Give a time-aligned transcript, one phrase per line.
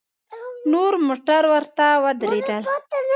[0.71, 2.63] نور موټر ورته ودرېدل.